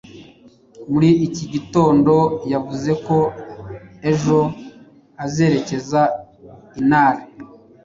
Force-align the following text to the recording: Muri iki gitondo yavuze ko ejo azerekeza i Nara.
Muri 0.91 1.09
iki 1.27 1.45
gitondo 1.53 2.13
yavuze 2.53 2.91
ko 3.05 3.17
ejo 4.11 4.39
azerekeza 5.25 6.01
i 6.79 6.81
Nara. 6.89 7.21